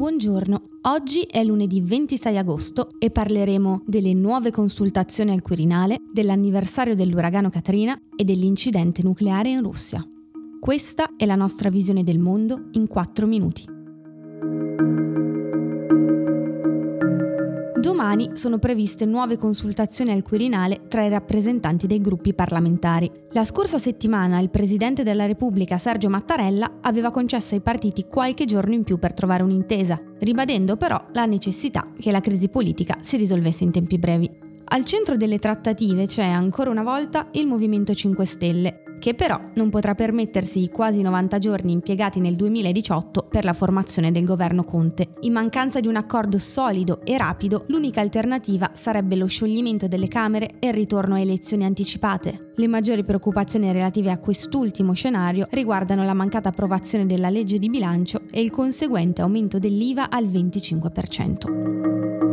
Buongiorno, 0.00 0.62
oggi 0.88 1.26
è 1.30 1.44
lunedì 1.44 1.82
26 1.82 2.38
agosto 2.38 2.88
e 2.98 3.10
parleremo 3.10 3.82
delle 3.84 4.14
nuove 4.14 4.50
consultazioni 4.50 5.30
al 5.30 5.42
Quirinale, 5.42 5.98
dell'anniversario 6.10 6.94
dell'uragano 6.94 7.50
Katrina 7.50 8.00
e 8.16 8.24
dell'incidente 8.24 9.02
nucleare 9.02 9.50
in 9.50 9.60
Russia. 9.62 10.02
Questa 10.58 11.16
è 11.18 11.26
la 11.26 11.34
nostra 11.34 11.68
visione 11.68 12.02
del 12.02 12.18
mondo 12.18 12.68
in 12.70 12.86
4 12.86 13.26
minuti. 13.26 13.64
Domani 18.10 18.36
sono 18.36 18.58
previste 18.58 19.04
nuove 19.04 19.36
consultazioni 19.36 20.10
al 20.10 20.24
Quirinale 20.24 20.88
tra 20.88 21.04
i 21.04 21.08
rappresentanti 21.08 21.86
dei 21.86 22.00
gruppi 22.00 22.34
parlamentari. 22.34 23.08
La 23.30 23.44
scorsa 23.44 23.78
settimana 23.78 24.40
il 24.40 24.50
Presidente 24.50 25.04
della 25.04 25.26
Repubblica 25.26 25.78
Sergio 25.78 26.08
Mattarella 26.08 26.78
aveva 26.80 27.12
concesso 27.12 27.54
ai 27.54 27.60
partiti 27.60 28.06
qualche 28.06 28.46
giorno 28.46 28.74
in 28.74 28.82
più 28.82 28.98
per 28.98 29.12
trovare 29.12 29.44
un'intesa, 29.44 30.02
ribadendo 30.18 30.76
però 30.76 31.00
la 31.12 31.24
necessità 31.24 31.84
che 32.00 32.10
la 32.10 32.20
crisi 32.20 32.48
politica 32.48 32.96
si 33.00 33.16
risolvesse 33.16 33.62
in 33.62 33.70
tempi 33.70 33.96
brevi. 33.96 34.49
Al 34.72 34.84
centro 34.84 35.16
delle 35.16 35.40
trattative 35.40 36.06
c'è 36.06 36.22
ancora 36.22 36.70
una 36.70 36.84
volta 36.84 37.26
il 37.32 37.44
Movimento 37.44 37.92
5 37.92 38.24
Stelle, 38.24 38.82
che 39.00 39.14
però 39.14 39.36
non 39.54 39.68
potrà 39.68 39.96
permettersi 39.96 40.62
i 40.62 40.70
quasi 40.70 41.02
90 41.02 41.40
giorni 41.40 41.72
impiegati 41.72 42.20
nel 42.20 42.36
2018 42.36 43.26
per 43.28 43.44
la 43.44 43.52
formazione 43.52 44.12
del 44.12 44.24
governo 44.24 44.62
Conte. 44.62 45.08
In 45.22 45.32
mancanza 45.32 45.80
di 45.80 45.88
un 45.88 45.96
accordo 45.96 46.38
solido 46.38 47.00
e 47.02 47.18
rapido, 47.18 47.64
l'unica 47.66 48.00
alternativa 48.00 48.70
sarebbe 48.72 49.16
lo 49.16 49.26
scioglimento 49.26 49.88
delle 49.88 50.06
Camere 50.06 50.52
e 50.60 50.68
il 50.68 50.74
ritorno 50.74 51.16
a 51.16 51.20
elezioni 51.20 51.64
anticipate. 51.64 52.52
Le 52.54 52.68
maggiori 52.68 53.02
preoccupazioni 53.02 53.72
relative 53.72 54.12
a 54.12 54.18
quest'ultimo 54.18 54.92
scenario 54.92 55.48
riguardano 55.50 56.04
la 56.04 56.14
mancata 56.14 56.50
approvazione 56.50 57.06
della 57.06 57.28
legge 57.28 57.58
di 57.58 57.68
bilancio 57.68 58.20
e 58.30 58.40
il 58.40 58.52
conseguente 58.52 59.20
aumento 59.20 59.58
dell'IVA 59.58 60.10
al 60.10 60.26
25%. 60.26 62.29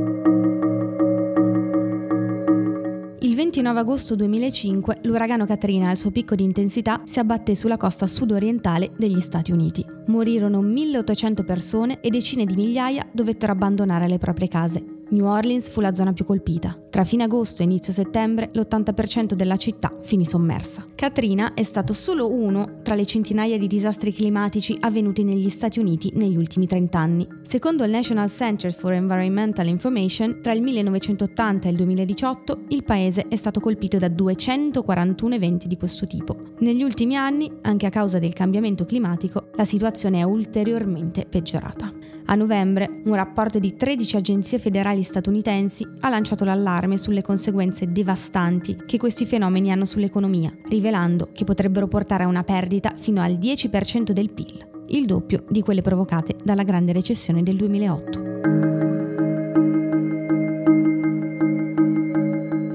29 3.38 3.80
agosto 3.80 4.16
2005 4.16 5.02
l'uragano 5.04 5.46
Katrina 5.46 5.92
al 5.92 5.98
suo 5.98 6.10
picco 6.10 6.34
di 6.34 6.44
intensità 6.44 7.04
si 7.06 7.20
abbatté 7.20 7.54
sulla 7.54 7.78
costa 7.78 8.08
sudorientale 8.08 8.94
degli 8.98 9.22
Stati 9.22 9.52
Uniti. 9.52 9.86
Morirono 10.08 10.60
1800 10.62 11.44
persone 11.44 12.00
e 12.02 12.10
decine 12.10 12.46
di 12.46 12.56
migliaia 12.56 13.08
dovettero 13.12 13.52
abbandonare 13.52 14.08
le 14.08 14.18
proprie 14.18 14.48
case. 14.48 14.97
New 15.10 15.26
Orleans 15.26 15.70
fu 15.70 15.80
la 15.80 15.94
zona 15.94 16.12
più 16.12 16.26
colpita. 16.26 16.78
Tra 16.90 17.04
fine 17.04 17.24
agosto 17.24 17.62
e 17.62 17.66
inizio 17.66 17.94
settembre 17.94 18.50
l'80% 18.54 19.34
della 19.34 19.56
città 19.56 19.92
finì 20.02 20.26
sommersa. 20.26 20.84
Katrina 20.96 21.54
è 21.54 21.64
stato 21.64 21.94
solo 21.94 22.32
uno 22.34 22.80
tra 22.82 22.96
le 22.96 23.06
centinaia 23.06 23.58
di 23.58 23.68
disastri 23.68 24.12
climatici 24.12 24.76
avvenuti 24.80 25.24
negli 25.24 25.50
Stati 25.50 25.80
Uniti 25.80 26.12
negli 26.16 26.36
ultimi 26.36 26.68
30 26.68 27.00
anni. 27.00 27.28
Secondo 27.44 27.84
il 27.84 27.92
National 27.92 28.30
Center 28.30 28.74
for 28.74 28.94
Environmental 28.94 29.68
Information, 29.68 30.40
tra 30.42 30.54
il 30.54 30.62
1980 30.62 31.68
e 31.68 31.72
il 31.72 31.78
2018 31.78 32.64
il 32.70 32.84
paese 32.84 33.28
è 33.28 33.36
stato 33.36 33.60
colpito 33.60 33.98
da 33.98 34.08
241 34.08 35.36
eventi 35.36 35.68
di 35.68 35.78
questo 35.78 36.08
tipo. 36.08 36.56
Negli 36.60 36.82
ultimi 36.82 37.16
anni, 37.16 37.52
anche 37.62 37.86
a 37.86 37.92
causa 37.92 38.18
del 38.18 38.34
cambiamento 38.34 38.84
climatico, 38.86 39.50
la 39.56 39.64
situazione 39.64 40.22
è 40.22 40.24
ulteriormente 40.24 41.28
peggiorata. 41.30 41.94
A 42.26 42.34
novembre, 42.34 43.02
un 43.06 43.14
rapporto 43.14 43.60
di 43.60 43.76
13 43.76 44.16
agenzie 44.16 44.58
federali 44.58 45.04
statunitensi 45.04 45.88
ha 46.00 46.10
lanciato 46.10 46.46
l'allarme 46.46 46.98
sulle 46.98 47.22
conseguenze 47.22 47.92
devastanti 47.92 48.76
che 48.88 48.98
questi 48.98 49.28
fenomeni 49.28 49.72
hanno 49.72 49.86
sull'economia, 49.86 50.52
rivelando 50.68 51.30
che 51.32 51.44
potrebbero 51.44 51.88
portare 51.88 52.24
a 52.24 52.28
una 52.28 52.44
perdita 52.44 52.92
fino 52.98 53.22
al 53.22 53.34
10% 53.34 54.12
del 54.12 54.34
PIL, 54.34 54.68
il 54.88 55.06
doppio 55.06 55.44
di 55.48 55.62
quelle 55.62 55.84
provocate 55.84 56.38
dalla 56.44 56.64
grande 56.64 56.92
recessione 56.92 57.44
del 57.44 57.56
2008. 57.56 58.27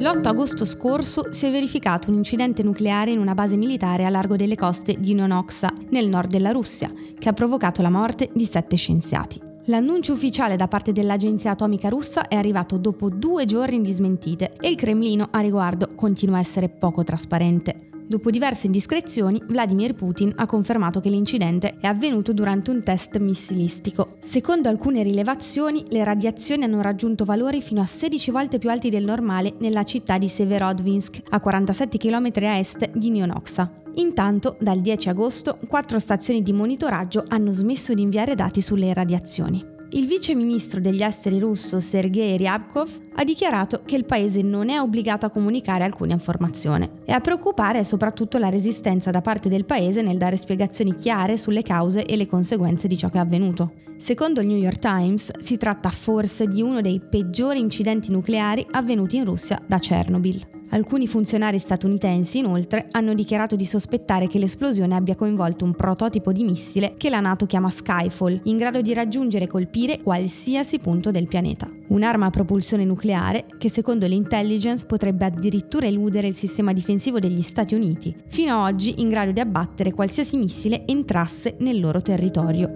L'8 0.02 0.26
agosto 0.26 0.64
scorso 0.64 1.32
si 1.32 1.46
è 1.46 1.50
verificato 1.52 2.10
un 2.10 2.16
incidente 2.16 2.64
nucleare 2.64 3.12
in 3.12 3.20
una 3.20 3.34
base 3.34 3.56
militare 3.56 4.04
a 4.04 4.08
largo 4.08 4.34
delle 4.34 4.56
coste 4.56 4.94
di 4.98 5.14
Nonoxa, 5.14 5.72
nel 5.90 6.08
nord 6.08 6.28
della 6.28 6.50
Russia, 6.50 6.90
che 7.16 7.28
ha 7.28 7.32
provocato 7.32 7.82
la 7.82 7.88
morte 7.88 8.28
di 8.34 8.44
sette 8.44 8.74
scienziati. 8.74 9.40
L'annuncio 9.66 10.12
ufficiale 10.12 10.56
da 10.56 10.66
parte 10.66 10.90
dell'agenzia 10.90 11.52
atomica 11.52 11.88
russa 11.88 12.26
è 12.26 12.34
arrivato 12.34 12.78
dopo 12.78 13.10
due 13.10 13.44
giorni 13.44 13.80
di 13.80 13.92
smentite 13.92 14.56
e 14.60 14.70
il 14.70 14.74
Cremlino 14.74 15.28
a 15.30 15.38
riguardo 15.38 15.90
continua 15.94 16.38
a 16.38 16.40
essere 16.40 16.68
poco 16.68 17.04
trasparente. 17.04 17.91
Dopo 18.06 18.30
diverse 18.30 18.66
indiscrezioni, 18.66 19.42
Vladimir 19.46 19.94
Putin 19.94 20.32
ha 20.36 20.46
confermato 20.46 21.00
che 21.00 21.08
l'incidente 21.08 21.76
è 21.80 21.86
avvenuto 21.86 22.32
durante 22.32 22.70
un 22.70 22.82
test 22.82 23.18
missilistico. 23.18 24.16
Secondo 24.20 24.68
alcune 24.68 25.02
rilevazioni, 25.02 25.84
le 25.88 26.04
radiazioni 26.04 26.64
hanno 26.64 26.82
raggiunto 26.82 27.24
valori 27.24 27.62
fino 27.62 27.80
a 27.80 27.86
16 27.86 28.30
volte 28.30 28.58
più 28.58 28.70
alti 28.70 28.90
del 28.90 29.04
normale 29.04 29.54
nella 29.58 29.84
città 29.84 30.18
di 30.18 30.28
Severodvinsk, 30.28 31.22
a 31.30 31.40
47 31.40 31.98
km 31.98 32.30
a 32.34 32.58
est 32.58 32.90
di 32.90 33.10
Neonoxa. 33.10 33.70
Intanto, 33.94 34.56
dal 34.58 34.80
10 34.80 35.08
agosto, 35.10 35.58
quattro 35.68 35.98
stazioni 35.98 36.42
di 36.42 36.52
monitoraggio 36.52 37.24
hanno 37.28 37.52
smesso 37.52 37.94
di 37.94 38.02
inviare 38.02 38.34
dati 38.34 38.60
sulle 38.60 38.92
radiazioni. 38.92 39.71
Il 39.94 40.06
vice 40.06 40.34
ministro 40.34 40.80
degli 40.80 41.02
esteri 41.02 41.38
russo 41.38 41.78
Sergei 41.78 42.38
Ryabkov 42.38 43.00
ha 43.16 43.24
dichiarato 43.24 43.82
che 43.84 43.94
il 43.94 44.06
paese 44.06 44.40
non 44.40 44.70
è 44.70 44.80
obbligato 44.80 45.26
a 45.26 45.30
comunicare 45.30 45.84
alcuna 45.84 46.14
informazione 46.14 46.90
e 47.04 47.12
a 47.12 47.20
preoccupare 47.20 47.80
è 47.80 47.82
soprattutto 47.82 48.38
la 48.38 48.48
resistenza 48.48 49.10
da 49.10 49.20
parte 49.20 49.50
del 49.50 49.66
paese 49.66 50.00
nel 50.00 50.16
dare 50.16 50.38
spiegazioni 50.38 50.94
chiare 50.94 51.36
sulle 51.36 51.60
cause 51.60 52.06
e 52.06 52.16
le 52.16 52.26
conseguenze 52.26 52.88
di 52.88 52.96
ciò 52.96 53.08
che 53.08 53.18
è 53.18 53.20
avvenuto. 53.20 53.74
Secondo 53.98 54.40
il 54.40 54.46
New 54.46 54.56
York 54.56 54.78
Times 54.78 55.30
si 55.38 55.58
tratta 55.58 55.90
forse 55.90 56.46
di 56.46 56.62
uno 56.62 56.80
dei 56.80 56.98
peggiori 56.98 57.58
incidenti 57.58 58.10
nucleari 58.10 58.66
avvenuti 58.70 59.16
in 59.16 59.26
Russia 59.26 59.60
da 59.66 59.78
Chernobyl. 59.78 60.61
Alcuni 60.74 61.06
funzionari 61.06 61.58
statunitensi, 61.58 62.38
inoltre, 62.38 62.86
hanno 62.92 63.12
dichiarato 63.12 63.56
di 63.56 63.66
sospettare 63.66 64.26
che 64.26 64.38
l'esplosione 64.38 64.94
abbia 64.94 65.14
coinvolto 65.14 65.66
un 65.66 65.74
prototipo 65.74 66.32
di 66.32 66.44
missile 66.44 66.94
che 66.96 67.10
la 67.10 67.20
NATO 67.20 67.44
chiama 67.44 67.68
Skyfall, 67.68 68.40
in 68.44 68.56
grado 68.56 68.80
di 68.80 68.94
raggiungere 68.94 69.44
e 69.44 69.48
colpire 69.48 70.00
qualsiasi 70.00 70.78
punto 70.78 71.10
del 71.10 71.26
pianeta. 71.26 71.70
Un'arma 71.88 72.24
a 72.24 72.30
propulsione 72.30 72.86
nucleare 72.86 73.44
che, 73.58 73.68
secondo 73.68 74.06
l'intelligence, 74.06 74.86
potrebbe 74.86 75.26
addirittura 75.26 75.84
eludere 75.84 76.28
il 76.28 76.34
sistema 76.34 76.72
difensivo 76.72 77.18
degli 77.18 77.42
Stati 77.42 77.74
Uniti, 77.74 78.16
fino 78.28 78.64
ad 78.64 78.72
oggi 78.72 78.94
in 79.02 79.10
grado 79.10 79.30
di 79.30 79.40
abbattere 79.40 79.92
qualsiasi 79.92 80.38
missile 80.38 80.86
entrasse 80.86 81.56
nel 81.58 81.80
loro 81.80 82.00
territorio. 82.00 82.70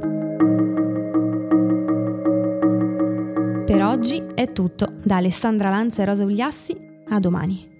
Per 3.64 3.82
oggi 3.82 4.22
è 4.34 4.52
tutto. 4.52 4.92
Da 5.02 5.16
Alessandra 5.16 5.70
Lanza 5.70 6.02
e 6.02 6.04
Rosa 6.04 6.24
Ugliassi, 6.24 6.76
a 7.08 7.18
domani. 7.18 7.75